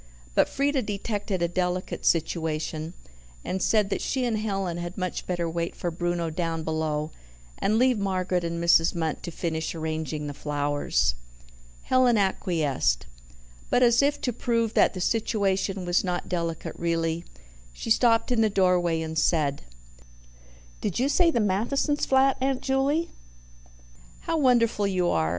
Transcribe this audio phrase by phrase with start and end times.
[0.33, 2.95] But Frieda detected a delicate situation,
[3.45, 7.11] and said that she and Helen had much better wait for Bruno down below,
[7.59, 8.95] and leave Margaret and Mrs.
[8.95, 11.13] Munt to finish arranging the flowers.
[11.83, 13.05] Helen acquiesced.
[13.69, 17.23] But, as if to prove that the situation was not delicate really,
[17.71, 19.61] she stopped in the doorway and said:
[20.81, 23.11] "Did you say the Mathesons' flat, Aunt Juley?
[24.21, 25.29] How wonderful you are!